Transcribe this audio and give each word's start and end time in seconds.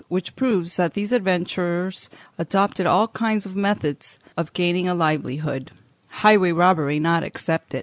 373), 0.09 0.17
which 0.17 0.35
proves 0.35 0.75
that 0.77 0.95
these 0.95 1.11
adventurers 1.11 2.09
adopted 2.39 2.87
all 2.87 3.07
kinds 3.09 3.45
of 3.45 3.55
methods 3.55 4.17
of 4.35 4.51
gaining 4.53 4.87
a 4.87 4.95
livelihood, 4.95 5.69
highway 6.09 6.51
robbery 6.51 6.97
not 6.97 7.21
excepted. 7.21 7.79